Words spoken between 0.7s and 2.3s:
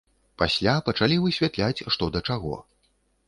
пачалі высвятляць, што да